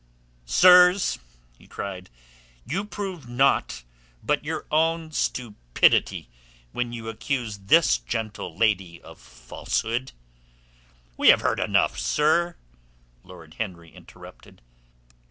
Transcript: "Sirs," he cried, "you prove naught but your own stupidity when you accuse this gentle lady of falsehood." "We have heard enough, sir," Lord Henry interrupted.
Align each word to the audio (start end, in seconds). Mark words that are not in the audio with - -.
"Sirs," 0.47 1.19
he 1.59 1.67
cried, 1.67 2.09
"you 2.65 2.85
prove 2.85 3.29
naught 3.29 3.83
but 4.23 4.43
your 4.43 4.65
own 4.71 5.11
stupidity 5.11 6.27
when 6.71 6.91
you 6.91 7.07
accuse 7.07 7.59
this 7.59 7.99
gentle 7.99 8.57
lady 8.57 8.99
of 9.03 9.19
falsehood." 9.19 10.11
"We 11.17 11.27
have 11.27 11.41
heard 11.41 11.59
enough, 11.59 11.99
sir," 11.99 12.57
Lord 13.21 13.57
Henry 13.59 13.93
interrupted. 13.93 14.63